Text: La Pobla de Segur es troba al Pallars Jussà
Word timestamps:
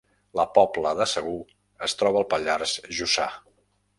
La 0.37 0.45
Pobla 0.53 0.93
de 0.99 1.05
Segur 1.11 1.35
es 1.89 1.95
troba 2.01 2.19
al 2.23 2.27
Pallars 2.33 2.75
Jussà 3.01 3.31